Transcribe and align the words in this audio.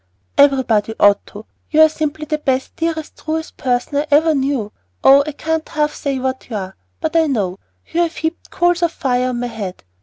"Everybody 0.35 0.95
ought 0.99 1.23
to. 1.27 1.45
You 1.69 1.81
are 1.83 1.87
simply 1.87 2.25
the 2.25 2.39
best, 2.39 2.75
dearest, 2.75 3.19
truest 3.19 3.57
person 3.57 3.97
I 3.99 4.07
ever 4.09 4.33
knew. 4.33 4.71
Oh, 5.03 5.23
I 5.27 5.31
can't 5.31 5.69
half 5.69 5.93
say 5.93 6.17
what 6.17 6.49
you 6.49 6.55
are, 6.55 6.75
but 6.99 7.15
I 7.15 7.27
know! 7.27 7.59
You 7.85 7.99
have 8.01 8.15
heaped 8.15 8.49
coals 8.49 8.81
of 8.81 8.91
fire 8.91 9.29
on 9.29 9.39
my 9.39 9.45
head. 9.45 9.83